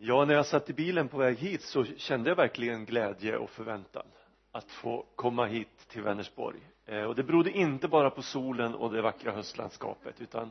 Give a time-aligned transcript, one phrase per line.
[0.00, 3.50] Ja, när jag satt i bilen på väg hit så kände jag verkligen glädje och
[3.50, 4.06] förväntan
[4.52, 6.60] att få komma hit till Vänersborg.
[6.86, 10.50] Eh, och det berodde inte bara på solen och det vackra höstlandskapet utan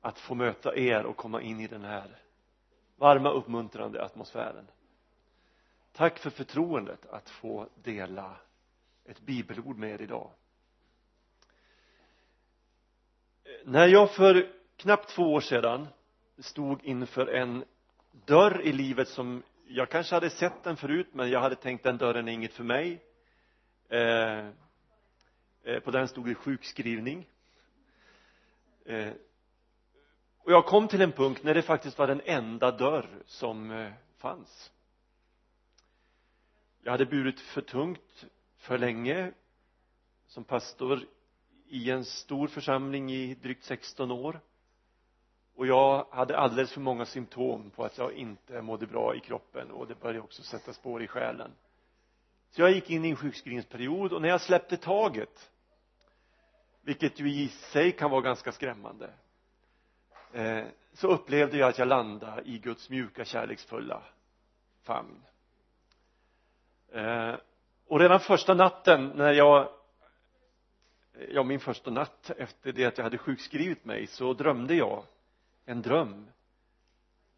[0.00, 2.18] att få möta er och komma in i den här
[2.96, 4.66] varma uppmuntrande atmosfären.
[5.92, 8.36] Tack för förtroendet att få dela
[9.04, 10.30] ett bibelord med er idag.
[13.44, 15.88] Eh, när jag för knappt två år sedan
[16.38, 17.64] stod inför en
[18.12, 21.98] dörr i livet som jag kanske hade sett den förut men jag hade tänkt den
[21.98, 23.02] dörren är inget för mig.
[23.88, 24.46] Eh,
[25.62, 27.26] eh, på den stod det sjukskrivning.
[28.84, 29.12] Eh,
[30.38, 33.92] och jag kom till en punkt när det faktiskt var den enda dörr som eh,
[34.16, 34.72] fanns.
[36.82, 38.26] Jag hade burit för tungt
[38.58, 39.32] för länge
[40.26, 41.00] som pastor
[41.66, 44.40] i en stor församling i drygt 16 år
[45.62, 49.70] och jag hade alldeles för många symptom på att jag inte mådde bra i kroppen
[49.70, 51.50] och det började också sätta spår i själen.
[52.50, 55.50] Så jag gick in i en sjukskrivningsperiod och när jag släppte taget
[56.80, 59.10] vilket ju i sig kan vara ganska skrämmande
[60.32, 64.02] eh, så upplevde jag att jag landade i Guds mjuka kärleksfulla
[64.82, 65.22] famn.
[66.92, 67.34] Eh,
[67.86, 69.68] och redan första natten när jag
[71.28, 75.04] ja min första natt efter det att jag hade sjukskrivit mig så drömde jag
[75.64, 76.30] en dröm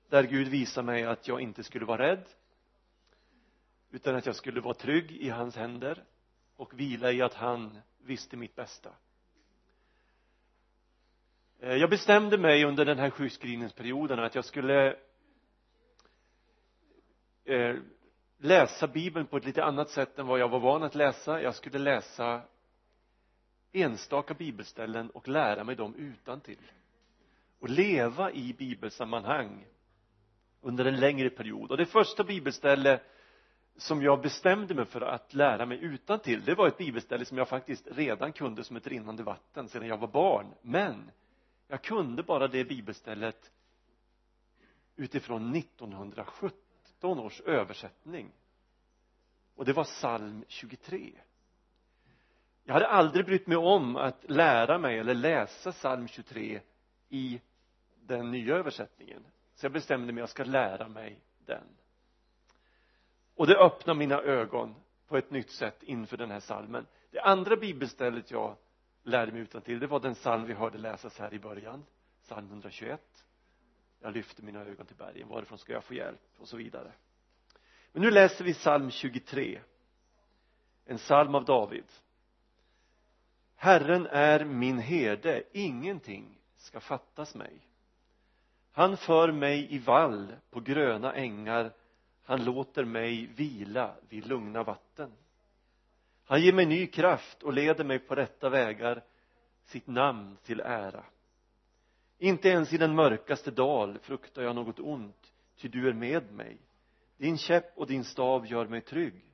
[0.09, 2.25] där Gud visade mig att jag inte skulle vara rädd
[3.91, 6.05] utan att jag skulle vara trygg i hans händer
[6.57, 8.91] och vila i att han visste mitt bästa.
[11.61, 14.97] Eh, jag bestämde mig under den här sjukskrivningsperioden att jag skulle
[17.45, 17.77] eh,
[18.39, 21.43] läsa bibeln på ett lite annat sätt än vad jag var van att läsa.
[21.43, 22.43] Jag skulle läsa
[23.73, 26.71] enstaka bibelställen och lära mig dem utan till
[27.59, 29.67] och leva i bibelsammanhang
[30.61, 31.71] under en längre period.
[31.71, 33.01] Och det första bibelställe
[33.77, 37.39] som jag bestämde mig för att lära mig utan till det var ett bibelställe som
[37.39, 40.55] jag faktiskt redan kunde som ett rinnande vatten sedan jag var barn.
[40.63, 41.11] Men
[41.69, 43.51] jag kunde bara det bibelstället
[44.97, 46.55] utifrån 1917
[47.03, 48.33] års översättning.
[49.55, 51.13] Och det var psalm 23
[52.65, 56.61] jag hade aldrig brytt mig om att lära mig eller läsa psalm 23
[57.09, 57.41] i
[58.07, 59.25] den nya översättningen.
[59.55, 61.65] Så jag bestämde mig att jag ska lära mig den.
[63.35, 64.75] Och det öppnade mina ögon
[65.07, 66.87] på ett nytt sätt inför den här salmen.
[67.11, 68.57] Det andra bibelstället jag
[69.03, 71.85] lärde mig utan till det var den psalm vi hörde läsas här i början.
[72.23, 73.01] Psalm 121
[74.01, 75.29] jag lyfte mina ögon till bergen.
[75.29, 76.21] Varifrån ska jag få hjälp?
[76.39, 76.93] Och så vidare.
[77.93, 79.61] Men nu läser vi psalm 23
[80.85, 81.85] en psalm av David.
[83.55, 87.61] Herren är min herde, ingenting ska fattas mig
[88.77, 91.73] han för mig i vall på gröna ängar.
[92.25, 95.13] Han låter mig vila vid lugna vatten.
[96.25, 99.05] Han ger mig ny kraft och leder mig på rätta vägar.
[99.65, 101.05] Sitt namn till ära.
[102.19, 106.59] Inte ens i den mörkaste dal fruktar jag något ont ty du är med mig.
[107.17, 109.25] Din käpp och din stav gör mig trygg.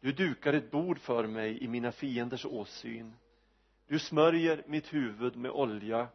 [0.00, 3.14] Du dukar ett bord för mig i mina fienders åsyn.
[3.86, 6.08] Du smörjer mitt huvud med olja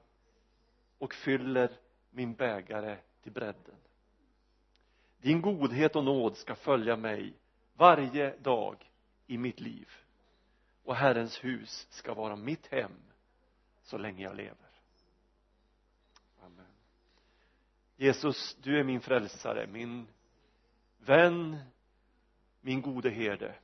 [0.97, 1.71] och fyller
[2.09, 3.75] min bägare till bredden
[5.21, 7.33] din godhet och nåd ska följa mig
[7.73, 8.91] varje dag
[9.27, 9.89] i mitt liv.
[10.83, 12.91] Och Herrens hus ska vara mitt hem
[13.81, 14.69] så länge jag lever.
[16.41, 16.65] Amen.
[17.95, 20.07] Jesus, du är min frälsare, min
[20.97, 21.59] vän,
[22.61, 23.55] min gode herde.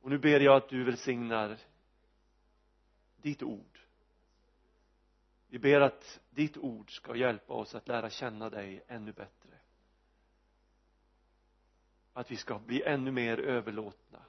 [0.00, 1.58] Och nu ber jag att du välsignar
[3.16, 3.75] ditt ord
[5.48, 9.58] vi ber att ditt ord ska hjälpa oss att lära känna dig ännu bättre.
[12.12, 14.22] Att vi ska bli ännu mer överlåtna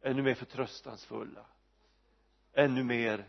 [0.00, 1.46] ännu mer förtröstansfulla
[2.52, 3.28] ännu mer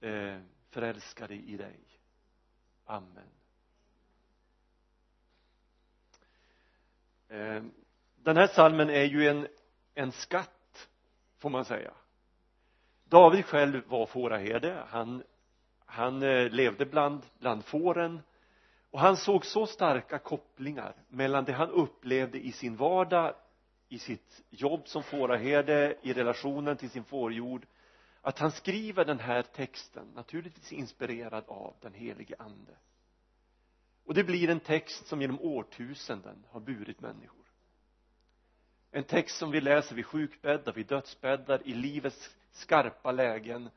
[0.00, 1.80] eh, förälskade i dig.
[2.84, 3.28] Amen.
[7.28, 7.62] Eh,
[8.16, 9.48] den här salmen är ju en
[9.96, 10.88] en skatt
[11.38, 11.94] får man säga.
[13.04, 14.84] David själv var fåraherde.
[14.88, 15.22] Han
[15.86, 18.20] han eh, levde bland, bland fåren.
[18.90, 23.34] Och han såg så starka kopplingar mellan det han upplevde i sin vardag
[23.88, 27.66] i sitt jobb som fåraherde i relationen till sin fårjord
[28.20, 32.76] att han skriver den här texten naturligtvis inspirerad av den helige ande.
[34.04, 37.44] Och det blir en text som genom årtusenden har burit människor.
[38.90, 43.70] En text som vi läser vid sjukbäddar, vid dödsbäddar, i livets skarpa lägen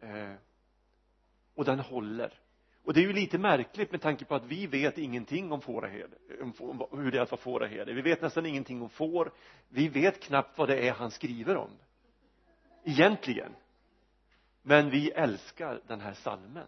[0.00, 0.34] eh,
[1.60, 2.40] och den håller.
[2.84, 6.16] Och det är ju lite märkligt med tanke på att vi vet ingenting om fåraherde,
[6.40, 9.32] om hur det är att vara fåraherde vi vet nästan ingenting om får
[9.68, 11.70] vi vet knappt vad det är han skriver om.
[12.84, 13.54] Egentligen.
[14.62, 16.66] Men vi älskar den här salmen.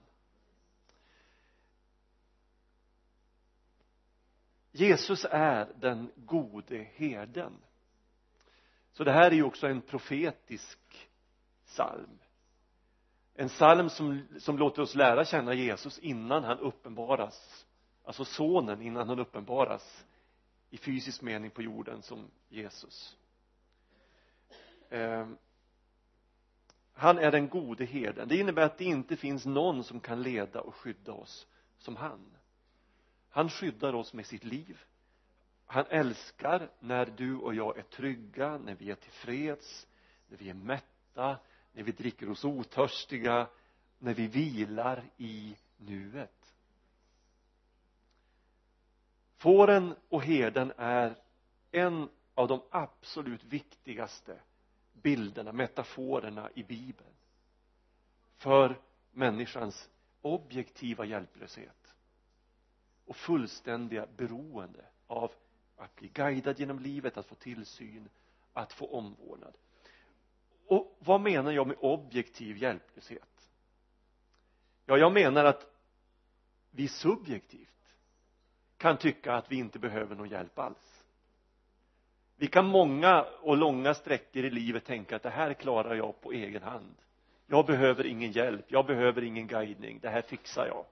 [4.72, 7.52] Jesus är den gode herden.
[8.92, 11.10] Så det här är ju också en profetisk
[11.66, 12.18] psalm
[13.34, 17.66] en psalm som, som låter oss lära känna Jesus innan han uppenbaras.
[18.04, 20.04] Alltså sonen innan han uppenbaras
[20.70, 23.16] i fysisk mening på jorden som Jesus.
[24.88, 25.28] Eh,
[26.92, 30.60] han är den gode herden det innebär att det inte finns någon som kan leda
[30.60, 31.46] och skydda oss
[31.78, 32.36] som han.
[33.28, 34.78] Han skyddar oss med sitt liv.
[35.66, 39.86] Han älskar när du och jag är trygga när vi är tillfreds
[40.28, 41.38] när vi är mätta
[41.72, 43.48] när vi dricker oss otörstiga
[43.98, 46.54] när vi vilar i nuet.
[49.36, 51.16] Fåren och herden är
[51.70, 54.40] en av de absolut viktigaste
[54.92, 57.10] bilderna, metaforerna i bibeln
[58.36, 58.80] för
[59.10, 59.90] människans
[60.22, 61.94] objektiva hjälplöshet
[63.04, 65.32] och fullständiga beroende av
[65.76, 68.08] att bli guidad genom livet, att få tillsyn,
[68.52, 69.54] att få omvårdnad
[70.66, 73.50] och vad menar jag med objektiv hjälplöshet?
[74.86, 75.66] Ja jag menar att
[76.70, 77.96] vi subjektivt
[78.76, 81.04] kan tycka att vi inte behöver någon hjälp alls.
[82.36, 86.32] Vi kan många och långa sträckor i livet tänka att det här klarar jag på
[86.32, 86.94] egen hand.
[87.46, 90.84] Jag behöver ingen hjälp, jag behöver ingen guidning, det här fixar jag.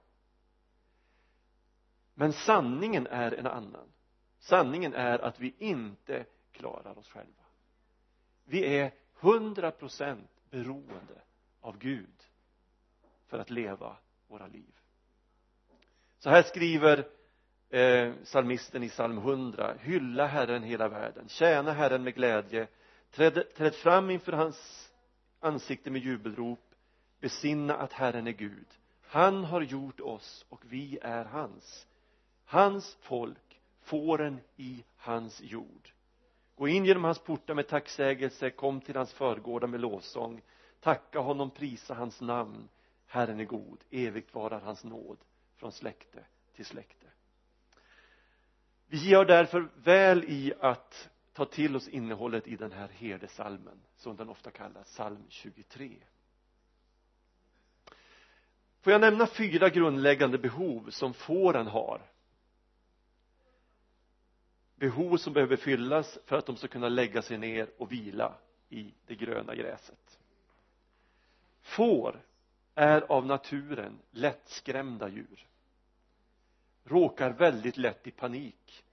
[2.14, 3.88] Men sanningen är en annan.
[4.38, 7.44] Sanningen är att vi inte klarar oss själva.
[8.44, 11.22] Vi är hundra procent beroende
[11.60, 12.28] av Gud
[13.26, 13.96] för att leva
[14.28, 14.74] våra liv.
[16.18, 17.08] Så här skriver
[17.70, 22.68] eh, psalmisten i psalm 100 hylla Herren hela världen tjäna Herren med glädje.
[23.10, 24.90] Träd, träd fram inför hans
[25.40, 26.74] ansikte med jubelrop.
[27.20, 28.66] Besinna att Herren är Gud.
[29.02, 31.86] Han har gjort oss och vi är hans.
[32.44, 35.92] Hans folk fåren i hans jord
[36.60, 40.42] gå in genom hans portar med tacksägelse kom till hans förgårdar med lovsång.
[40.80, 42.68] Tacka honom prisa hans namn.
[43.06, 45.18] Herren är god evigt varar hans nåd
[45.56, 46.24] från släkte
[46.54, 47.06] till släkte.
[48.86, 54.16] Vi gör därför väl i att ta till oss innehållet i den här herdesalmen som
[54.16, 55.96] den ofta kallas psalm 23
[58.80, 62.09] får jag nämna fyra grundläggande behov som fåren har?
[64.80, 68.34] Behov som behöver fyllas för att de ska kunna lägga sig ner och vila
[68.68, 70.18] i det gröna gräset.
[71.62, 72.22] Får
[72.74, 75.46] är av naturen lättskrämda djur.
[76.84, 78.84] Råkar väldigt lätt i panik.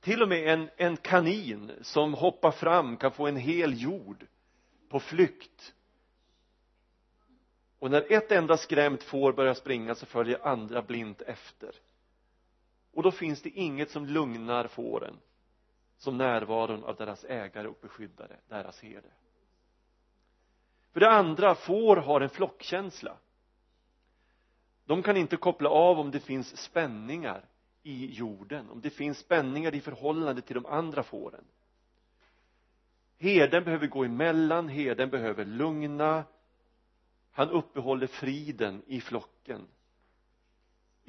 [0.00, 4.26] Till och med en, en kanin som hoppar fram kan få en hel jord
[4.88, 5.74] på flykt.
[7.78, 11.74] Och när ett enda skrämt får börjar springa så följer andra blint efter
[12.92, 15.16] och då finns det inget som lugnar fåren
[15.96, 19.08] som närvaron av deras ägare och beskyddare, deras herde.
[20.92, 23.16] För det andra, får har en flockkänsla.
[24.84, 27.44] De kan inte koppla av om det finns spänningar
[27.82, 31.44] i jorden om det finns spänningar i förhållande till de andra fåren.
[33.18, 36.24] Herden behöver gå emellan, herden behöver lugna.
[37.30, 39.66] Han uppehåller friden i flocken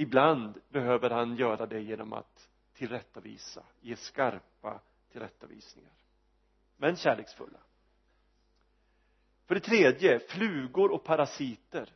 [0.01, 4.79] ibland behöver han göra det genom att tillrättavisa, ge skarpa
[5.11, 5.91] tillrättavisningar.
[6.77, 7.59] Men kärleksfulla.
[9.45, 11.93] För det tredje, flugor och parasiter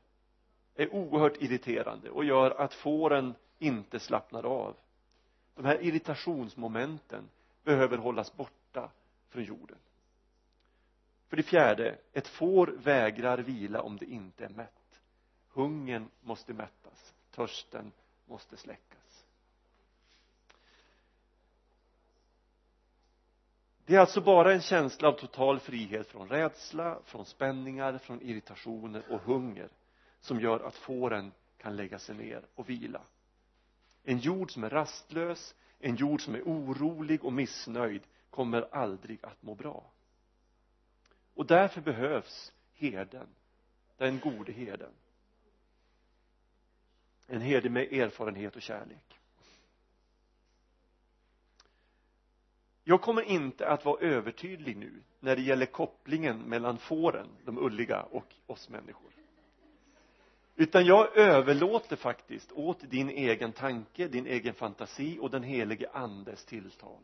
[0.75, 4.75] är oerhört irriterande och gör att fåren inte slappnar av.
[5.55, 7.29] De här irritationsmomenten
[7.63, 8.91] behöver hållas borta
[9.29, 9.77] från jorden.
[11.27, 15.01] För det fjärde, ett får vägrar vila om det inte är mätt.
[15.49, 17.91] Hungern måste mättas törsten
[18.25, 19.25] måste släckas.
[23.85, 29.03] Det är alltså bara en känsla av total frihet från rädsla, från spänningar, från irritationer
[29.09, 29.69] och hunger
[30.19, 33.01] som gör att fåren kan lägga sig ner och vila.
[34.03, 39.41] En jord som är rastlös en jord som är orolig och missnöjd kommer aldrig att
[39.41, 39.91] må bra.
[41.33, 43.27] Och därför behövs herden
[43.97, 44.91] den gode herden
[47.27, 49.19] en herde med erfarenhet och kärlek.
[52.83, 58.01] Jag kommer inte att vara övertydlig nu när det gäller kopplingen mellan fåren, de ulliga
[58.01, 59.11] och oss människor.
[60.55, 66.45] Utan jag överlåter faktiskt åt din egen tanke, din egen fantasi och den helige andes
[66.45, 67.01] tilltal.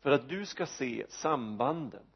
[0.00, 2.06] För att du ska se sambanden.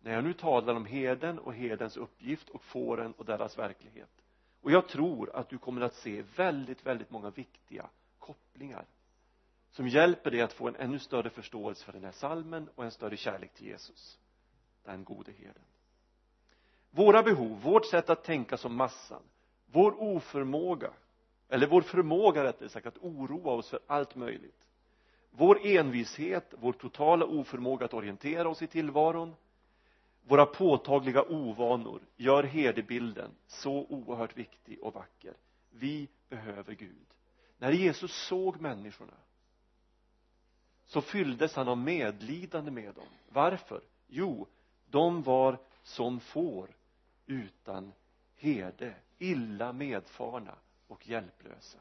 [0.00, 4.15] När jag nu talar om heden och hedens uppgift och fåren och deras verklighet
[4.62, 8.84] och jag tror att du kommer att se väldigt, väldigt många viktiga kopplingar
[9.70, 12.90] som hjälper dig att få en ännu större förståelse för den här salmen och en
[12.90, 14.18] större kärlek till Jesus.
[14.84, 15.62] Den gode herden
[16.90, 19.22] våra behov, vårt sätt att tänka som massan
[19.72, 20.90] vår oförmåga
[21.48, 24.64] eller vår förmåga rättare sagt att oroa oss för allt möjligt.
[25.30, 29.34] Vår envishet, vår totala oförmåga att orientera oss i tillvaron
[30.28, 35.34] våra påtagliga ovanor gör herdebilden så oerhört viktig och vacker.
[35.70, 37.06] Vi behöver Gud.
[37.58, 39.16] När Jesus såg människorna
[40.84, 43.08] så fylldes han av medlidande med dem.
[43.28, 43.80] Varför?
[44.06, 44.46] Jo
[44.90, 46.70] de var som får
[47.26, 47.92] utan
[48.36, 50.54] herde illa medfarna
[50.86, 51.78] och hjälplösa.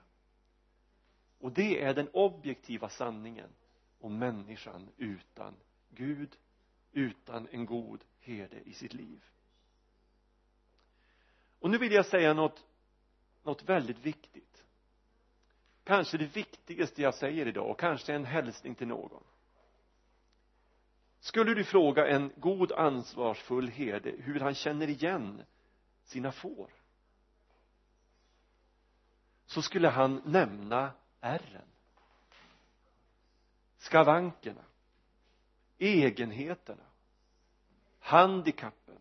[1.39, 3.49] Och det är den objektiva sanningen
[3.99, 5.53] om människan utan
[5.89, 6.37] Gud
[6.91, 9.23] utan en god herde i sitt liv.
[11.59, 12.65] Och nu vill jag säga något
[13.43, 14.65] något väldigt viktigt.
[15.83, 19.23] Kanske det viktigaste jag säger idag och kanske en hälsning till någon.
[21.19, 25.41] Skulle du fråga en god ansvarsfull herde hur han känner igen
[26.03, 26.69] sina får
[29.45, 30.91] så skulle han nämna
[31.21, 31.67] ärren
[33.77, 34.65] skavankerna
[35.77, 36.83] egenheterna
[38.05, 38.97] handikappen.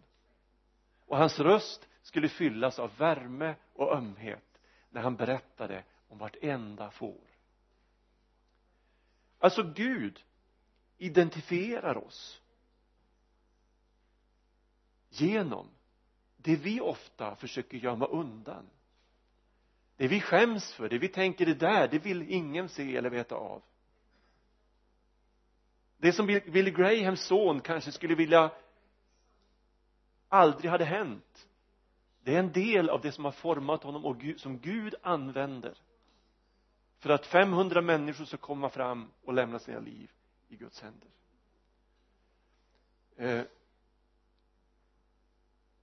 [1.06, 7.20] Och hans röst skulle fyllas av värme och ömhet när han berättade om vartenda får.
[9.38, 10.24] Alltså Gud
[10.98, 12.42] identifierar oss
[15.08, 15.68] genom
[16.36, 18.70] det vi ofta försöker gömma undan.
[19.96, 23.34] Det vi skäms för, det vi tänker det där, det vill ingen se eller veta
[23.34, 23.62] av.
[25.96, 28.50] Det som Billy Grahams son kanske skulle vilja
[30.34, 31.48] aldrig hade hänt.
[32.22, 35.74] Det är en del av det som har format honom och som Gud använder
[36.98, 40.10] för att 500 människor ska komma fram och lämna sina liv
[40.48, 41.08] i Guds händer.
[43.16, 43.44] Eh,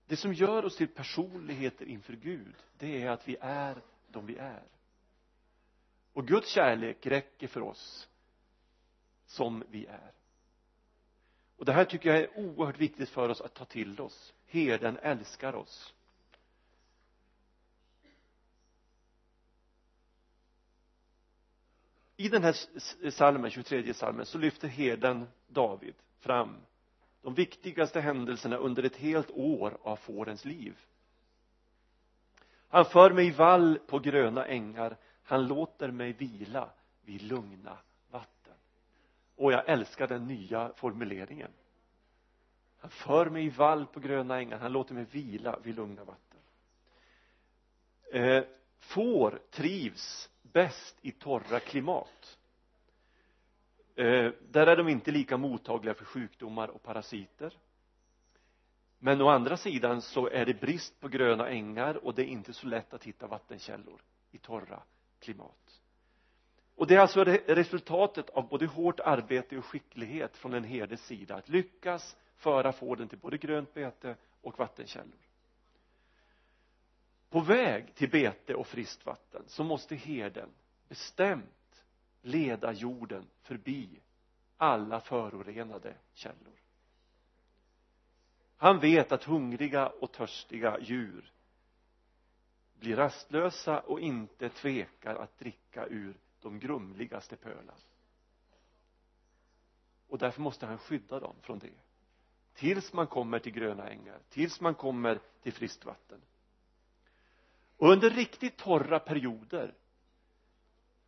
[0.06, 4.38] det som gör oss till personligheter inför Gud det är att vi är de vi
[4.38, 4.64] är.
[6.14, 8.10] Och Guds kärlek räcker för oss
[9.26, 10.12] som vi är.
[11.58, 14.98] Och det här tycker jag är oerhört viktigt för oss att ta till oss herden
[14.98, 15.94] älskar oss.
[22.18, 22.56] I den här
[23.12, 26.58] salmen, 23 salmen så lyfter herden David fram
[27.22, 30.78] de viktigaste händelserna under ett helt år av fårens liv.
[32.68, 36.70] Han för mig i vall på gröna ängar han låter mig vila
[37.02, 37.78] vid lugna
[38.10, 38.54] vatten.
[39.36, 41.52] Och jag älskar den nya formuleringen
[42.82, 44.60] han för mig i vall på gröna ängar.
[44.60, 46.40] Han låter mig vila vid lugna vatten.
[48.12, 48.44] Eh,
[48.80, 52.38] får trivs bäst i torra klimat.
[53.96, 57.58] Eh, där är de inte lika mottagliga för sjukdomar och parasiter.
[59.00, 62.54] Men å andra sidan så är det brist på gröna ängar och det är inte
[62.54, 64.84] så lätt att hitta vattenkällor i torra
[65.20, 65.82] klimat.
[66.76, 71.36] Och det är alltså resultatet av både hårt arbete och skicklighet från en herdes sida
[71.36, 75.20] att lyckas föra fåren till både grönt bete och vattenkällor.
[77.30, 80.50] På väg till bete och friskt vatten så måste herden
[80.88, 81.86] bestämt
[82.22, 84.02] leda jorden förbi
[84.58, 86.54] alla förorenade källor.
[88.58, 91.32] Han vet att hungriga och törstiga djur
[92.80, 97.78] blir rastlösa och inte tvekar att dricka ur de grumligaste pölar
[100.12, 101.74] och därför måste han skydda dem från det
[102.54, 106.22] tills man kommer till gröna ängar tills man kommer till friskt vatten.
[107.78, 109.74] Och under riktigt torra perioder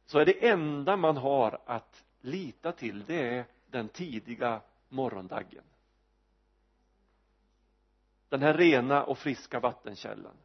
[0.06, 5.64] så är det enda man har att lita till det är den tidiga morgondaggen
[8.30, 10.38] den här rena och friska vattenkällan.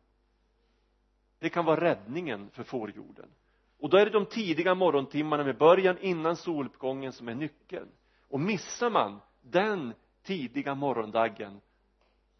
[1.38, 3.28] Det kan vara räddningen för fårjorden
[3.78, 7.88] och då är det de tidiga morgontimmarna med början innan soluppgången som är nyckeln.
[8.28, 9.94] Och missar man den
[10.28, 11.60] tidiga morgondaggen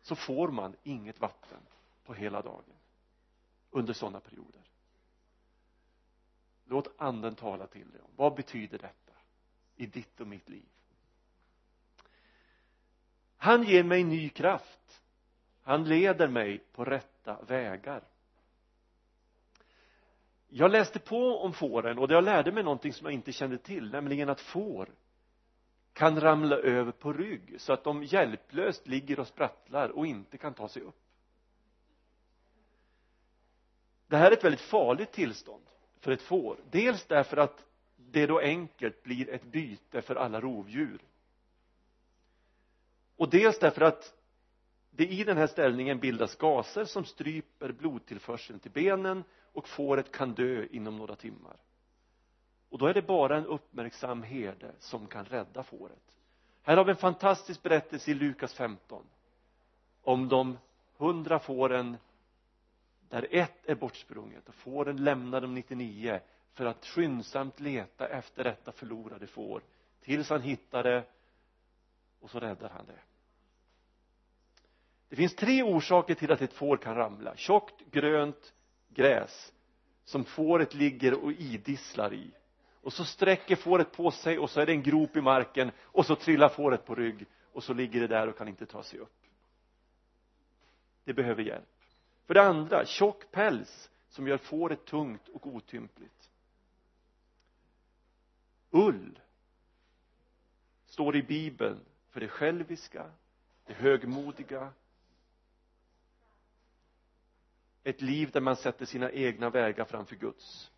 [0.00, 1.61] så får man inget vatten
[2.04, 2.75] på hela dagen
[3.71, 4.62] under sådana perioder.
[6.64, 9.12] Låt anden tala till dig om vad betyder detta
[9.76, 10.68] i ditt och mitt liv?
[13.37, 15.02] Han ger mig ny kraft.
[15.62, 18.02] Han leder mig på rätta vägar.
[20.49, 23.90] Jag läste på om fåren och jag lärde mig någonting som jag inte kände till
[23.90, 24.88] nämligen att får
[25.99, 30.55] kan ramla över på rygg så att de hjälplöst ligger och sprattlar och inte kan
[30.55, 31.00] ta sig upp.
[34.07, 35.62] Det här är ett väldigt farligt tillstånd
[36.00, 36.57] för ett får.
[36.71, 37.64] Dels därför att
[37.97, 41.00] det då enkelt blir ett byte för alla rovdjur.
[43.17, 44.14] Och dels därför att
[44.90, 50.35] det i den här ställningen bildas gaser som stryper blodtillförseln till benen och fåret kan
[50.35, 51.57] dö inom några timmar
[52.70, 56.02] och då är det bara en uppmärksam herde som kan rädda fåret.
[56.62, 59.04] Här har vi en fantastisk berättelse i Lukas 15
[60.02, 60.58] om de
[60.96, 61.96] hundra fåren
[63.08, 66.20] där ett är bortsprunget och fåren lämnar de 99
[66.52, 69.62] för att skyndsamt leta efter detta förlorade får
[70.00, 71.04] tills han hittar det
[72.20, 73.00] och så räddar han det.
[75.08, 77.37] Det finns tre orsaker till att ett får kan ramla.
[77.37, 78.54] Tjockt grönt
[78.88, 79.52] gräs
[80.04, 82.30] som fåret ligger och idisslar i
[82.80, 86.06] och så sträcker fåret på sig och så är det en grop i marken och
[86.06, 88.99] så trillar fåret på rygg och så ligger det där och kan inte ta sig
[88.99, 89.23] upp.
[91.04, 91.68] Det behöver hjälp.
[92.26, 96.30] För det andra tjock päls som gör fåret tungt och otympligt.
[98.70, 99.20] Ull
[100.87, 101.80] står i bibeln
[102.11, 103.11] för det själviska
[103.64, 104.73] det högmodiga.
[107.85, 110.70] Ett liv där man sätter sina egna vägar framför Guds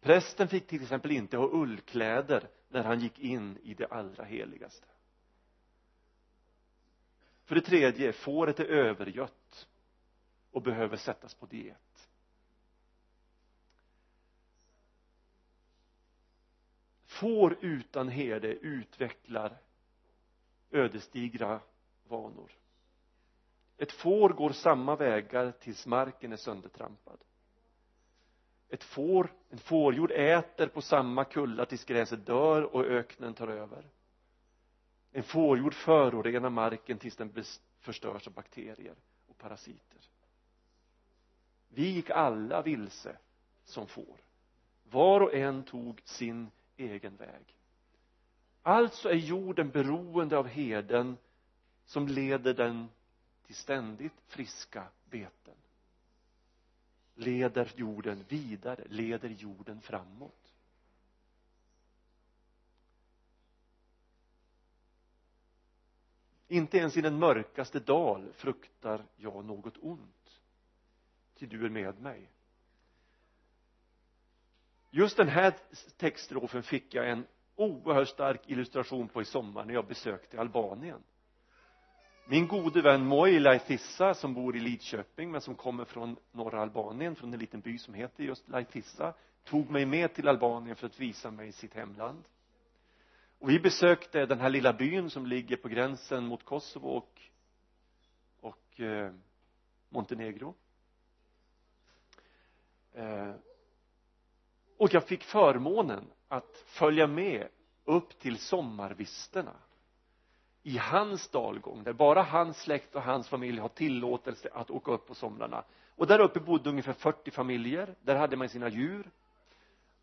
[0.00, 4.86] prästen fick till exempel inte ha ullkläder när han gick in i det allra heligaste.
[7.44, 9.68] För det tredje fåret är övergött
[10.50, 12.08] och behöver sättas på diet.
[17.06, 19.58] Får utan herde utvecklar
[20.70, 21.60] ödesdigra
[22.08, 22.52] vanor.
[23.76, 27.18] Ett får går samma vägar tills marken är söndertrampad
[28.70, 33.84] ett får, en fårjord äter på samma kulla tills gräset dör och öknen tar över.
[35.12, 37.44] En fårjord förorenar marken tills den
[37.80, 38.94] förstörs av bakterier
[39.26, 40.00] och parasiter.
[41.68, 43.16] Vi gick alla vilse
[43.64, 44.16] som får.
[44.90, 47.56] Var och en tog sin egen väg.
[48.62, 51.16] Alltså är jorden beroende av herden
[51.84, 52.88] som leder den
[53.46, 55.54] till ständigt friska beten
[57.20, 60.54] leder jorden vidare, leder jorden framåt.
[66.48, 70.40] Inte ens i den mörkaste dal fruktar jag något ont
[71.40, 72.30] ty du är med mig.
[74.90, 75.54] Just den här
[75.96, 81.02] textstrofen fick jag en oerhört stark illustration på i sommar när jag besökte Albanien
[82.30, 87.16] min gode vän Moila Laitissa som bor i Lidköping men som kommer från norra Albanien
[87.16, 89.14] från en liten by som heter just Laitissa
[89.44, 92.24] tog mig med till Albanien för att visa mig sitt hemland.
[93.38, 97.20] Och vi besökte den här lilla byn som ligger på gränsen mot Kosovo och
[98.40, 99.12] och eh,
[99.88, 100.54] Montenegro.
[102.92, 103.34] Eh,
[104.76, 107.48] och jag fick förmånen att följa med
[107.84, 109.56] upp till sommarvisterna
[110.62, 115.06] i hans dalgång där bara hans släkt och hans familj har tillåtelse att åka upp
[115.06, 115.64] på somrarna.
[115.96, 117.94] Och där uppe bodde ungefär 40 familjer.
[118.02, 119.10] Där hade man sina djur.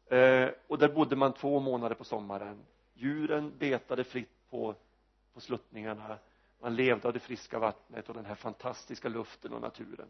[0.05, 2.65] Eh, och där bodde man två månader på sommaren.
[2.93, 4.75] Djuren betade fritt på
[5.37, 6.17] på sluttningarna.
[6.59, 10.07] Man levde av det friska vattnet och den här fantastiska luften och naturen.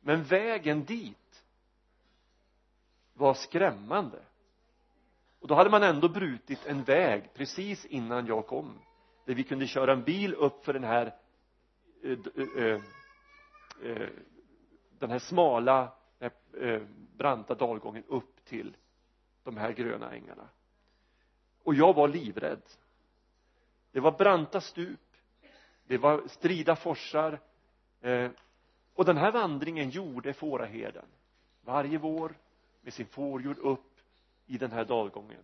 [0.00, 1.44] Men vägen dit
[3.14, 4.18] var skrämmande.
[5.40, 8.78] Och då hade man ändå brutit en väg precis innan jag kom
[9.24, 11.14] där vi kunde köra en bil upp för den här
[12.02, 12.18] eh,
[12.58, 12.80] eh,
[13.82, 14.08] eh,
[14.98, 16.30] den här smala, den
[16.60, 18.76] här branta dalgången upp till
[19.44, 20.48] de här gröna ängarna.
[21.62, 22.62] Och jag var livrädd.
[23.92, 25.00] Det var branta stup
[25.86, 27.40] det var strida forsar
[28.94, 31.06] och den här vandringen gjorde fåraherden
[31.64, 32.34] varje vår
[32.80, 34.00] med sin fårjord upp
[34.46, 35.42] i den här dalgången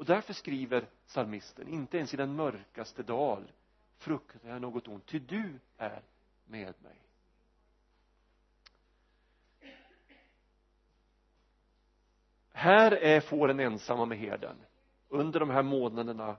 [0.00, 3.52] och därför skriver psalmisten inte ens i den mörkaste dal
[3.96, 6.02] fruktar jag något ont ty du är
[6.44, 6.96] med mig.
[12.52, 14.56] Här är fåren ensamma med herden
[15.08, 16.36] under de här månaderna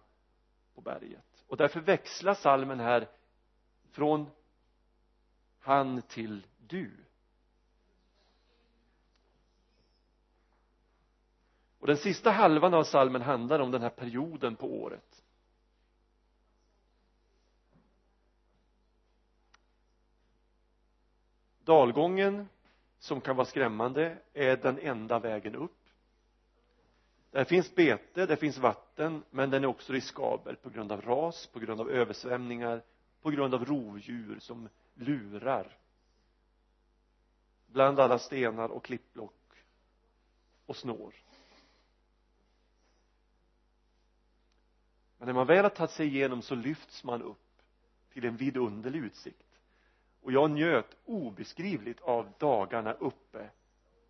[0.75, 1.43] på berget.
[1.47, 3.09] Och därför växlar salmen här
[3.91, 4.29] från
[5.59, 6.91] han till du.
[11.81, 15.23] Och den sista halvan av salmen handlar om den här perioden på året.
[21.63, 22.49] Dalgången
[22.99, 25.77] som kan vara skrämmande är den enda vägen upp.
[27.31, 31.47] Där finns bete, där finns vatten men den är också riskabel på grund av ras,
[31.47, 32.83] på grund av översvämningar
[33.21, 35.77] på grund av rovdjur som lurar.
[37.67, 39.33] Bland alla stenar och klippblock
[40.65, 41.13] och snår.
[45.21, 47.61] Men när man väl har tagit sig igenom så lyfts man upp
[48.13, 49.59] till en vidunderlig utsikt.
[50.21, 53.49] Och jag njöt obeskrivligt av dagarna uppe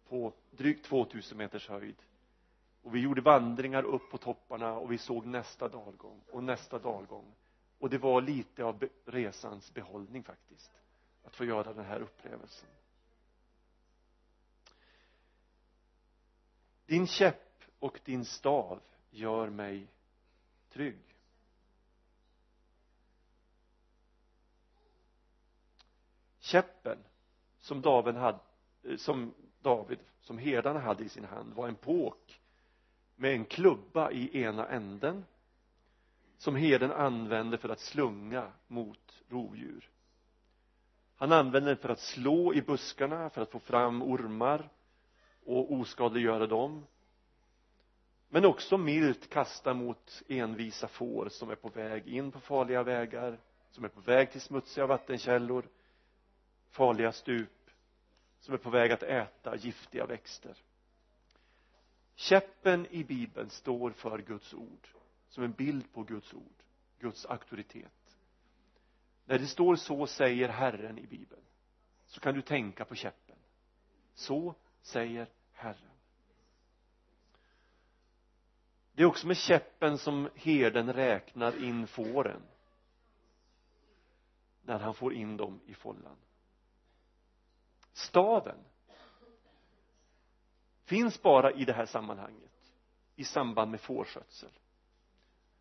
[0.09, 1.95] på drygt 2000 meters höjd.
[2.81, 7.35] Och vi gjorde vandringar upp på topparna och vi såg nästa dalgång och nästa dalgång.
[7.79, 10.71] Och det var lite av resans behållning faktiskt
[11.23, 12.69] att få göra den här upplevelsen.
[16.85, 19.87] Din käpp och din stav gör mig
[20.73, 21.15] trygg.
[26.39, 26.97] Käppen
[27.59, 28.39] som David hade
[28.83, 32.41] eh, som David som herdarna hade i sin hand var en påk
[33.15, 35.25] med en klubba i ena änden
[36.37, 39.89] som herden använde för att slunga mot rovdjur.
[41.15, 44.69] Han använde den för att slå i buskarna för att få fram ormar
[45.45, 46.85] och oskadliggöra dem
[48.33, 53.39] men också milt kasta mot envisa får som är på väg in på farliga vägar
[53.71, 55.69] som är på väg till smutsiga vattenkällor
[56.69, 57.69] farliga stup
[58.39, 60.57] som är på väg att äta giftiga växter.
[62.15, 64.87] Käppen i bibeln står för Guds ord
[65.27, 66.63] som en bild på Guds ord
[66.99, 68.17] Guds auktoritet.
[69.25, 71.41] När det står så säger Herren i bibeln
[72.05, 73.37] så kan du tänka på käppen.
[74.13, 75.90] Så säger Herren
[78.93, 82.41] det är också med käppen som herden räknar in fåren.
[84.61, 86.17] När han får in dem i follan.
[87.93, 88.57] Staven
[90.83, 92.51] finns bara i det här sammanhanget
[93.15, 94.51] i samband med fårskötsel.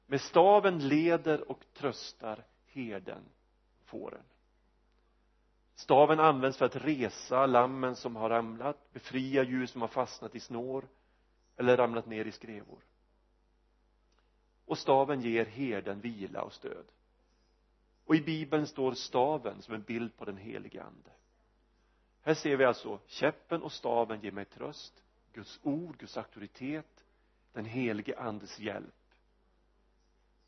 [0.06, 3.24] Med staven leder och tröstar herden
[3.84, 4.24] fåren.
[5.74, 10.40] Staven används för att resa lammen som har ramlat befria djur som har fastnat i
[10.40, 10.88] snår
[11.56, 12.78] eller ramlat ner i skrevor
[14.70, 16.92] och staven ger herden vila och stöd.
[18.04, 21.10] Och i bibeln står staven som en bild på den helige ande.
[22.22, 27.04] Här ser vi alltså käppen och staven ger mig tröst Guds ord, Guds auktoritet
[27.52, 29.14] den helige andes hjälp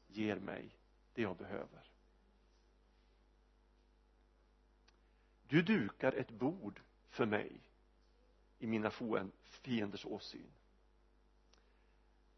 [0.08, 0.76] ger mig
[1.14, 1.90] det jag behöver.
[5.48, 6.80] Du dukar ett bord
[7.10, 7.60] för mig
[8.58, 8.90] i mina
[9.44, 10.52] fienders åsyn.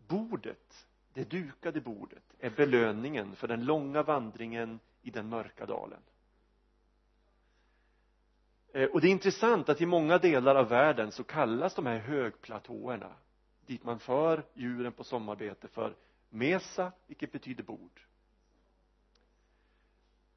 [0.07, 6.01] Bordet det dukade bordet är belöningen för den långa vandringen i den mörka dalen.
[8.73, 11.99] Eh, och det är intressant att i många delar av världen så kallas de här
[11.99, 13.15] högplatåerna
[13.67, 15.97] dit man för djuren på sommarbete för
[16.29, 18.01] mesa vilket betyder bord.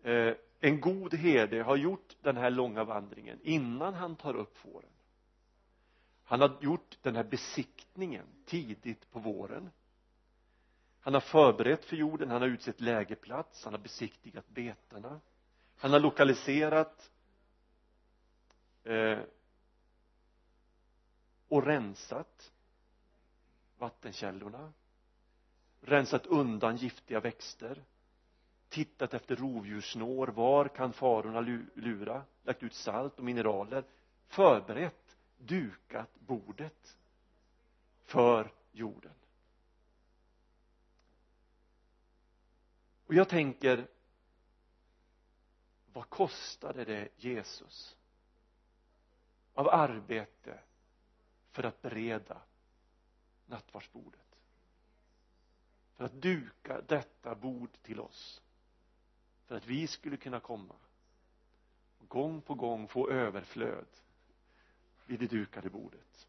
[0.03, 4.89] Eh, en god herde har gjort den här långa vandringen innan han tar upp fåren.
[6.23, 9.69] Han har gjort den här besiktningen tidigt på våren
[11.07, 15.19] han har förberett för jorden, han har utsett lägerplats, han har besiktigat betarna.
[15.77, 17.11] Han har lokaliserat
[18.83, 19.19] eh,
[21.47, 22.51] och rensat
[23.77, 24.73] vattenkällorna
[25.81, 27.83] rensat undan giftiga växter
[28.69, 31.41] tittat efter rovdjurssnår var kan farorna
[31.73, 33.83] lura lagt ut salt och mineraler
[34.27, 36.97] förberett dukat bordet
[38.05, 39.11] för jorden.
[43.07, 43.87] Och jag tänker
[45.93, 47.97] vad kostade det Jesus
[49.53, 50.59] av arbete
[51.51, 52.41] för att bereda
[53.45, 54.39] nattvardsbordet?
[55.95, 58.41] För att duka detta bord till oss?
[59.45, 60.75] För att vi skulle kunna komma
[61.97, 63.87] och gång på gång få överflöd
[65.05, 66.27] vid det dukade bordet?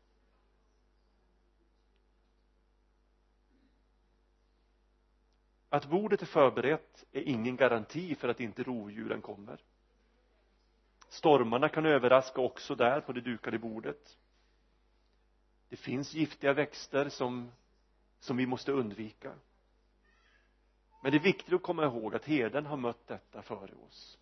[5.69, 9.61] Att bordet är förberett är ingen garanti för att inte rovdjuren kommer.
[11.09, 14.19] Stormarna kan överraska också där på det dukade bordet.
[15.69, 17.51] Det finns giftiga växter som
[18.21, 19.35] som vi måste undvika.
[21.03, 24.19] Men det är viktigt att komma ihåg att herden har mött detta före oss.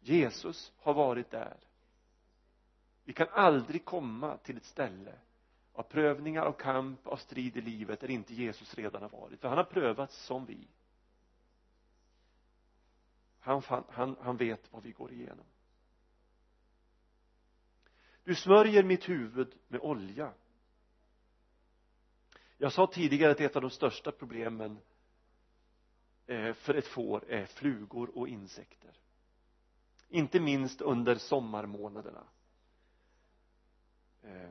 [0.00, 1.56] Jesus har varit där.
[3.04, 5.14] Vi kan aldrig komma till ett ställe
[5.72, 9.40] av prövningar, av kamp, av strid i livet där inte Jesus redan har varit.
[9.40, 10.68] För han har prövats som vi
[13.44, 15.46] han, han, han vet vad vi går igenom.
[18.24, 20.32] Du smörjer mitt huvud med olja.
[22.58, 24.78] Jag sa tidigare att ett av de största problemen
[26.26, 28.92] eh, för ett får är flugor och insekter.
[30.08, 32.24] Inte minst under sommarmånaderna.
[34.22, 34.50] Eh,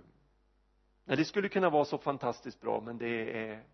[1.06, 3.66] nej det skulle kunna vara så fantastiskt bra men det är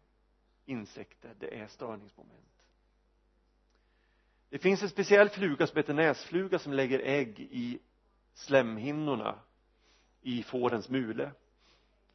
[0.66, 2.59] insekter, det är störningsmoment
[4.50, 7.80] det finns en speciell fluga som heter näsfluga som lägger ägg i
[8.34, 9.40] slemhinnorna
[10.22, 11.32] i fårens mule.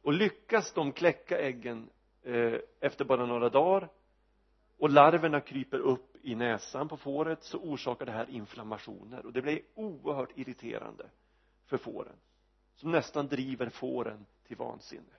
[0.01, 1.89] Och lyckas de kläcka äggen
[2.23, 3.89] eh, efter bara några dagar
[4.77, 9.25] och larverna kryper upp i näsan på fåret så orsakar det här inflammationer.
[9.25, 11.09] Och det blir oerhört irriterande
[11.65, 12.15] för fåren
[12.75, 15.13] som nästan driver fåren till vansinne.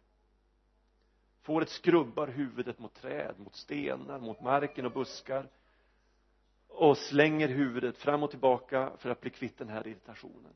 [1.43, 5.49] Fåret skrubbar huvudet mot träd, mot stenar, mot marken och buskar
[6.77, 10.53] och slänger huvudet fram och tillbaka för att bli kvitt den här irritationen.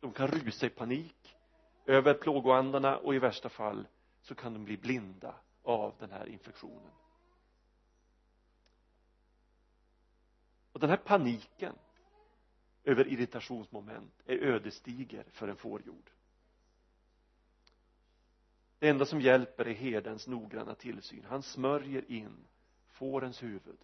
[0.00, 1.36] De kan rusa i panik.
[1.86, 3.88] Över plågoandarna och i värsta fall
[4.22, 6.92] så kan de bli blinda av den här infektionen.
[10.72, 11.74] Och den här paniken
[12.84, 16.10] över irritationsmoment är ödesdiger för en fårjord.
[18.78, 21.24] Det enda som hjälper är herdens noggranna tillsyn.
[21.28, 22.46] Han smörjer in
[22.86, 23.78] fårens huvud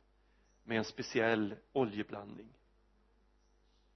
[0.71, 2.49] med en speciell oljeblandning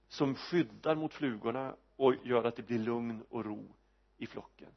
[0.07, 3.75] som skyddar mot flugorna och gör att det blir lugn och ro
[4.17, 4.67] i flocken.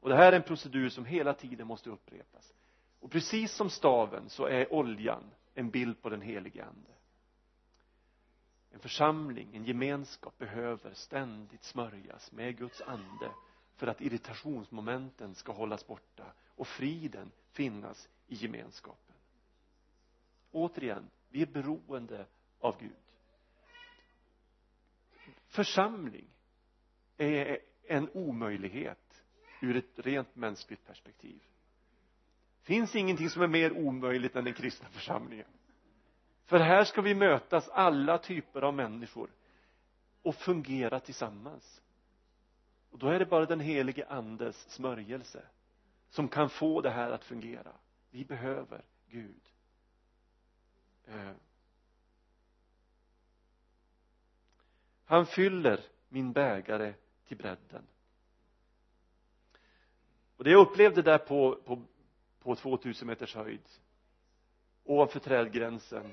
[0.00, 2.54] Och det här är en procedur som hela tiden måste upprepas.
[3.00, 6.90] Och precis som staven så är oljan en bild på den helige ande.
[8.70, 13.30] En församling, en gemenskap behöver ständigt smörjas med Guds ande
[13.76, 19.13] för att irritationsmomenten ska hållas borta och friden finnas i gemenskapen
[20.54, 22.26] återigen vi är beroende
[22.58, 22.92] av Gud.
[25.46, 26.26] Församling
[27.16, 29.24] är en omöjlighet
[29.62, 31.42] ur ett rent mänskligt perspektiv.
[32.62, 35.46] Finns ingenting som är mer omöjligt än den kristna församlingen.
[36.44, 39.30] För här ska vi mötas alla typer av människor
[40.22, 41.82] och fungera tillsammans.
[42.90, 45.46] Och då är det bara den helige andes smörjelse
[46.10, 47.72] som kan få det här att fungera.
[48.10, 49.53] Vi behöver Gud.
[51.06, 51.32] Eh.
[55.04, 57.86] han fyller min bägare till bredden
[60.36, 61.82] och det jag upplevde där på, på,
[62.40, 63.68] på 2000 meters höjd
[64.84, 66.12] ovanför trädgränsen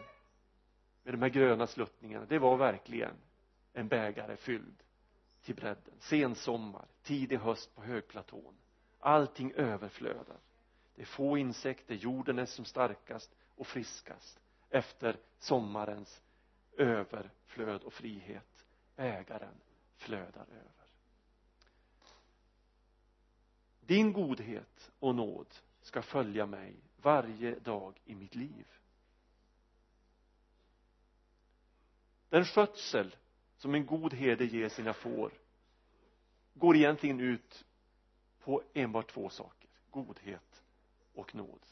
[1.03, 3.15] med de här gröna sluttningarna det var verkligen
[3.73, 4.83] en bägare fylld
[5.43, 8.55] till bredden sen sommar, tidig höst på högplatån.
[8.99, 10.37] Allting överflödar.
[10.95, 14.39] Det är få insekter, jorden är som starkast och friskast
[14.71, 16.21] efter sommarens
[16.77, 18.65] överflöd och frihet.
[18.95, 19.61] Bägaren
[19.95, 20.87] flödar över.
[23.79, 28.67] Din godhet och nåd ska följa mig varje dag i mitt liv.
[32.29, 33.15] Den skötsel
[33.57, 35.31] som en god herde ger sina får
[36.53, 37.65] går egentligen ut
[38.39, 40.63] på enbart två saker godhet
[41.13, 41.65] och nåd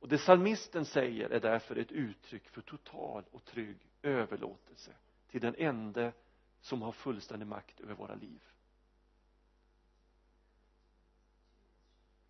[0.00, 4.92] och det salmisten säger är därför ett uttryck för total och trygg överlåtelse
[5.28, 6.12] till den ende
[6.60, 8.42] som har fullständig makt över våra liv.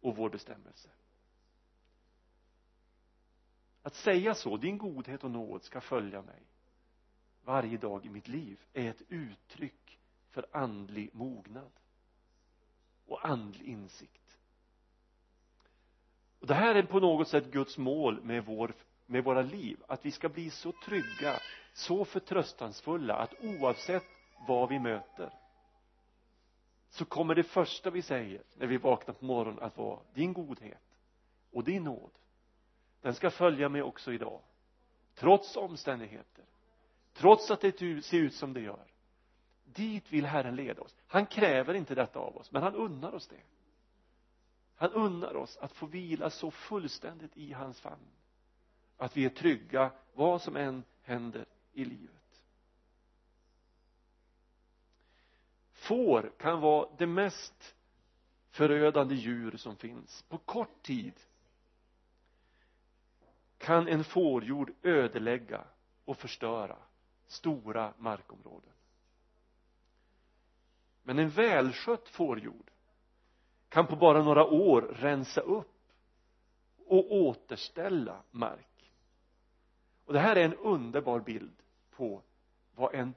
[0.00, 0.90] Och vår bestämmelse.
[3.83, 6.42] Att säga så, din godhet och nåd ska följa mig
[7.48, 9.98] varje dag i mitt liv är ett uttryck
[10.31, 11.72] för andlig mognad
[13.07, 14.28] och andlig insikt
[16.49, 18.75] det här är på något sätt Guds mål med, vår,
[19.07, 21.41] med våra liv att vi ska bli så trygga
[21.73, 24.05] så förtröstansfulla att oavsett
[24.49, 25.31] vad vi möter
[26.91, 30.99] så kommer det första vi säger när vi vaknar på morgonen att vara din godhet
[31.53, 32.11] och din nåd
[33.01, 34.41] den ska följa mig också idag
[35.15, 36.45] trots omständigheter
[37.13, 38.85] trots att det ser ut som det gör.
[39.65, 40.97] Dit vill Herren leda oss.
[41.07, 43.43] Han kräver inte detta av oss men han unnar oss det
[44.79, 48.11] han unnar oss att få vila så fullständigt i hans famn.
[48.97, 52.43] Att vi är trygga vad som än händer i livet.
[55.73, 57.75] Får kan vara det mest
[58.51, 60.23] förödande djur som finns.
[60.23, 61.14] På kort tid
[63.59, 65.64] kan en fårjord ödelägga
[66.05, 66.77] och förstöra
[67.27, 68.73] stora markområden.
[71.03, 72.71] Men en välskött fårjord
[73.68, 75.74] kan på bara några år rensa upp
[76.87, 78.92] och återställa mark.
[80.04, 82.22] Och det här är en underbar bild på
[82.74, 83.14] vad en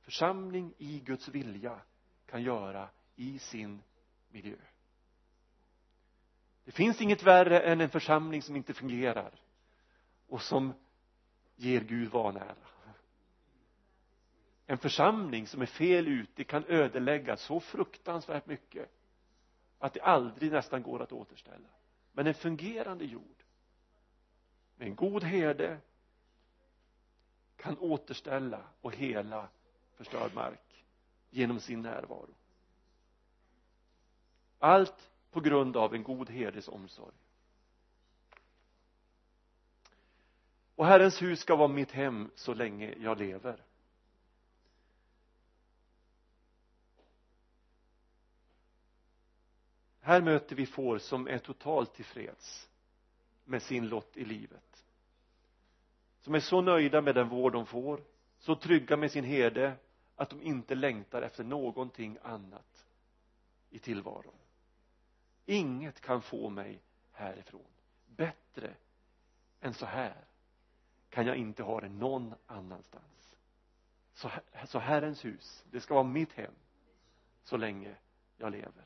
[0.00, 1.80] församling i Guds vilja
[2.26, 3.82] kan göra i sin
[4.28, 4.56] miljö.
[6.64, 9.32] Det finns inget värre än en församling som inte fungerar
[10.28, 10.72] och som
[11.56, 12.54] ger Gud vanära
[14.70, 18.90] en församling som är fel ute kan ödelägga så fruktansvärt mycket
[19.78, 21.68] att det aldrig nästan går att återställa.
[22.12, 23.44] Men en fungerande jord
[24.76, 25.80] med en god herde
[27.56, 29.48] kan återställa och hela
[29.94, 30.84] förstörd mark
[31.30, 32.34] genom sin närvaro.
[34.58, 37.14] Allt på grund av en god herdes omsorg.
[40.74, 43.64] Och Herrens hus ska vara mitt hem så länge jag lever.
[50.08, 52.68] Här möter vi får som är totalt tillfreds
[53.44, 54.84] med sin lott i livet.
[56.20, 58.00] Som är så nöjda med den vård de får
[58.38, 59.76] så trygga med sin herde
[60.16, 62.86] att de inte längtar efter någonting annat
[63.70, 64.34] i tillvaron.
[65.46, 66.80] Inget kan få mig
[67.12, 67.70] härifrån.
[68.06, 68.74] Bättre
[69.60, 70.24] än så här
[71.08, 73.36] kan jag inte ha det någon annanstans.
[74.14, 74.30] Så,
[74.66, 76.54] så Herrens hus det ska vara mitt hem
[77.44, 77.96] så länge
[78.36, 78.84] jag lever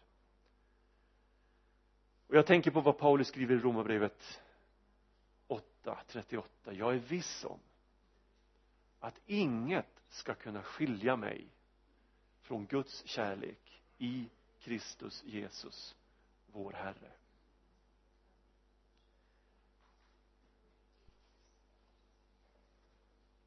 [2.33, 4.40] och jag tänker på vad Paulus skriver i Romarbrevet
[5.47, 7.59] 8, 38 jag är viss om
[9.01, 11.47] att inget ska kunna skilja mig
[12.40, 14.29] från Guds kärlek i
[14.61, 15.97] Kristus Jesus
[16.53, 17.12] vår Herre.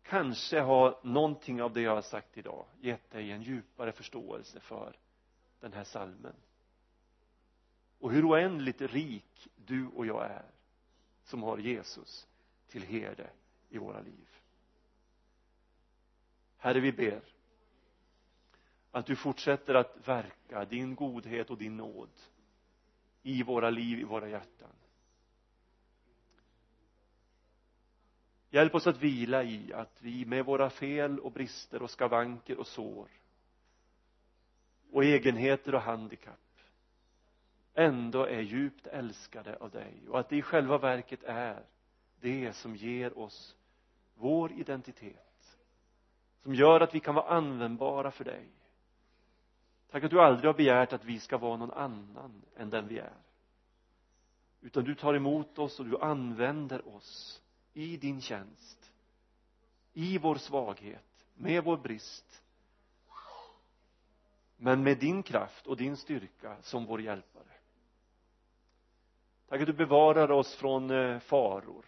[0.03, 4.97] Kanske har någonting av det jag har sagt idag gett dig en djupare förståelse för
[5.59, 6.35] den här salmen
[8.05, 10.45] och hur oändligt rik du och jag är
[11.23, 12.27] som har Jesus
[12.67, 13.29] till herde
[13.69, 14.27] i våra liv.
[16.57, 17.21] Herre vi ber
[18.91, 22.09] att du fortsätter att verka din godhet och din nåd
[23.21, 24.75] i våra liv, i våra hjärtan.
[28.49, 32.67] Hjälp oss att vila i att vi med våra fel och brister och skavanker och
[32.67, 33.09] sår
[34.91, 36.44] och egenheter och handikapp
[37.75, 39.93] ändå är djupt älskade av dig.
[40.09, 41.63] Och att det i själva verket är
[42.19, 43.55] det som ger oss
[44.15, 45.57] vår identitet.
[46.43, 48.47] Som gör att vi kan vara användbara för dig.
[49.91, 52.99] Tack att du aldrig har begärt att vi ska vara någon annan än den vi
[52.99, 53.13] är.
[54.61, 57.41] Utan du tar emot oss och du använder oss
[57.73, 58.91] i din tjänst.
[59.93, 62.43] I vår svaghet med vår brist.
[64.57, 67.54] Men med din kraft och din styrka som vår hjälpare
[69.47, 71.85] tack att du bevarar oss från eh, faror.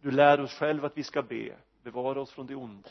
[0.00, 1.56] Du lär oss själv att vi ska be.
[1.82, 2.90] Bevara oss från det onda.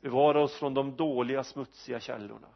[0.00, 2.48] Bevara oss från de dåliga smutsiga källorna.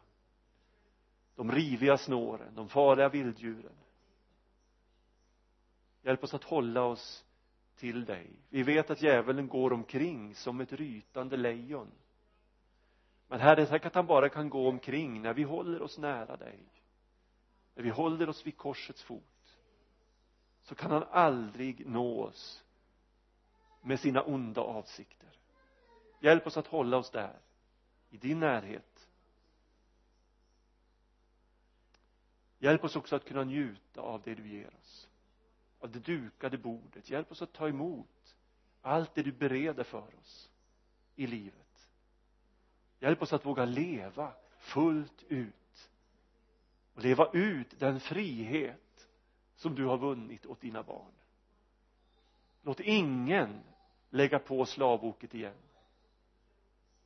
[1.35, 3.75] De riviga snåren, de farliga vilddjuren.
[6.01, 7.25] Hjälp oss att hålla oss
[7.75, 8.29] till dig.
[8.49, 11.91] Vi vet att djävulen går omkring som ett rytande lejon.
[13.27, 16.59] Men herre tack att han bara kan gå omkring när vi håller oss nära dig.
[17.75, 19.34] När vi håller oss vid korsets fot
[20.65, 22.63] så kan han aldrig nå oss
[23.81, 25.29] med sina onda avsikter.
[26.19, 27.39] Hjälp oss att hålla oss där
[28.09, 29.09] i din närhet.
[32.59, 35.09] Hjälp oss också att kunna njuta av det du ger oss
[35.85, 37.09] av det dukade bordet.
[37.09, 38.35] Hjälp oss att ta emot
[38.81, 40.51] allt det du bereder för oss
[41.15, 41.89] i livet.
[42.99, 45.89] Hjälp oss att våga leva fullt ut
[46.93, 48.84] och leva ut den frihet
[49.55, 51.11] som du har vunnit åt dina barn.
[52.61, 53.63] Låt ingen
[54.09, 55.53] lägga på slavoket igen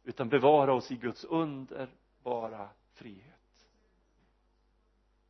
[0.04, 3.70] utan bevara oss i Guds underbara frihet.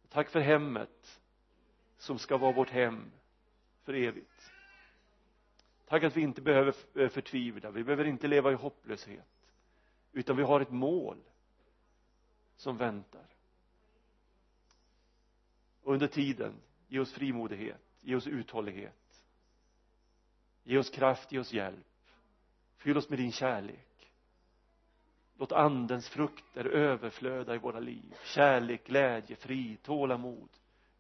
[0.10, 1.22] Tack för hemmet
[1.98, 3.12] som ska vara vårt hem
[3.84, 4.52] för evigt.
[5.88, 9.52] Tack att vi inte behöver eh, förtvivla vi behöver inte leva i hopplöshet
[10.12, 11.18] utan vi har ett mål
[12.56, 13.26] som väntar.
[15.84, 16.54] Och under tiden
[16.90, 19.26] ge oss frimodighet ge oss uthållighet.
[20.64, 21.86] Ge oss kraft, ge oss hjälp.
[22.78, 24.12] Fyll oss med din kärlek.
[25.38, 28.16] Låt andens frukter överflöda i våra liv.
[28.24, 30.50] Kärlek, glädje, frid, tålamod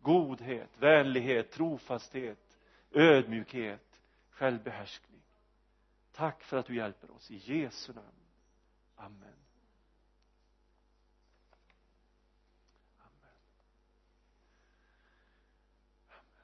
[0.01, 2.57] godhet, vänlighet, trofasthet
[2.91, 5.21] ödmjukhet, självbehärskning.
[6.11, 7.31] Tack för att du hjälper oss.
[7.31, 8.07] I Jesu namn.
[8.95, 9.48] Amen.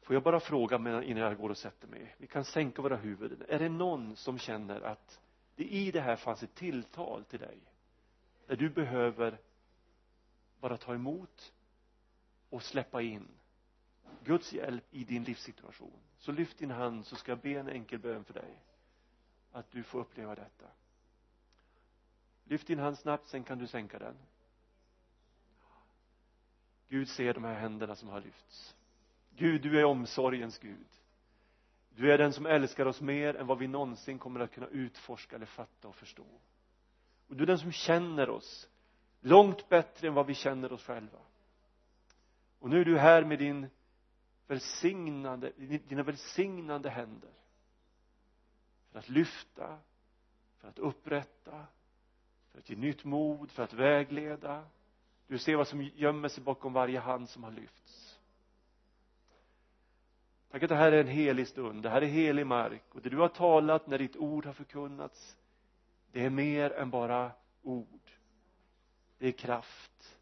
[0.05, 2.15] Får jag bara fråga innan jag går och sätter mig?
[2.17, 3.43] Vi kan sänka våra huvuden.
[3.47, 5.21] Är det någon som känner att
[5.55, 7.57] det i det här fanns ett tilltal till dig?
[8.47, 9.39] Där du behöver
[10.59, 11.53] bara ta emot
[12.49, 13.27] och släppa in
[14.23, 15.99] Guds hjälp i din livssituation.
[16.17, 18.61] Så lyft din hand så ska jag be en enkel bön för dig.
[19.51, 20.65] Att du får uppleva detta.
[22.43, 24.15] Lyft din hand snabbt sen kan du sänka den.
[26.87, 28.75] Gud ser de här händerna som har lyfts.
[29.37, 30.87] Gud du är omsorgens Gud.
[31.89, 35.35] Du är den som älskar oss mer än vad vi någonsin kommer att kunna utforska
[35.35, 36.25] eller fatta och förstå.
[37.27, 38.69] Och du är den som känner oss
[39.19, 41.19] långt bättre än vad vi känner oss själva.
[42.59, 43.67] Och nu är du här med din
[44.47, 45.51] välsignande,
[45.87, 47.29] dina välsignande händer
[48.91, 49.79] för att lyfta
[50.57, 51.65] för att upprätta
[52.51, 54.63] för att ge nytt mod, för att vägleda.
[55.27, 58.04] Du ser vad som gömmer sig bakom varje hand som har lyfts
[60.55, 62.83] tack att det här är en helig stund, det här är helig mark.
[62.91, 65.37] Och det du har talat när ditt ord har förkunnats
[66.11, 67.31] det är mer än bara
[67.63, 68.11] ord.
[69.17, 70.17] Det är kraft.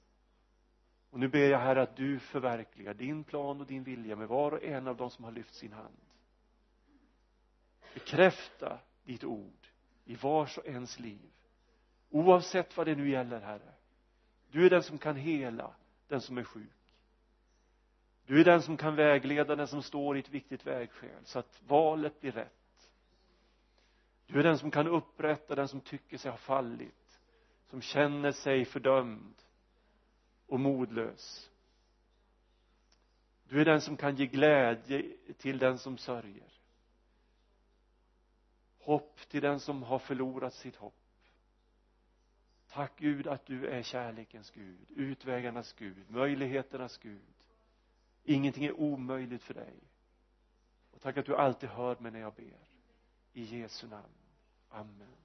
[1.09, 4.51] Och nu ber jag här att du förverkligar din plan och din vilja med var
[4.51, 5.97] och en av dem som har lyft sin hand.
[7.93, 9.67] Bekräfta ditt ord
[10.05, 11.31] i vars och ens liv.
[12.09, 13.73] Oavsett vad det nu gäller herre.
[14.51, 15.73] Du är den som kan hela
[16.07, 16.82] den som är sjuk
[18.25, 21.25] du är den som kan vägleda den som står i ett viktigt vägskäl.
[21.25, 22.89] Så att valet blir rätt.
[24.25, 27.03] Du är den som kan upprätta den som tycker sig ha fallit
[27.73, 29.35] som känner sig fördömd
[30.47, 31.49] och modlös.
[33.43, 35.03] Du är den som kan ge glädje
[35.37, 36.53] till den som sörjer.
[38.79, 40.93] Hopp till den som har förlorat sitt hopp.
[42.69, 47.42] Tack Gud att du är kärlekens Gud utvägarnas Gud möjligheternas Gud
[48.23, 49.73] ingenting är omöjligt för dig.
[50.91, 52.67] Och tack att du alltid hör mig när jag ber.
[53.33, 54.13] I Jesu namn.
[54.69, 55.22] Amen.